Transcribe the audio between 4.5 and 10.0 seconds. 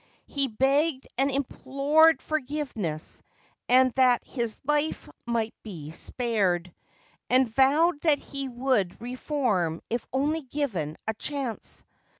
life might be spared, and vowed that he would reform